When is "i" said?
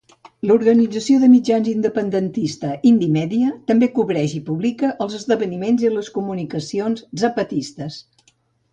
4.39-4.43, 5.89-5.95